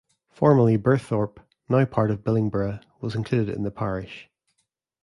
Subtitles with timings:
[0.31, 1.39] Formerly, Birthorpe,
[1.69, 4.31] now part of Billingborough, was included in the parish.